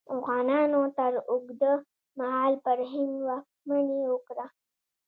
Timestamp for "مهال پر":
2.19-2.77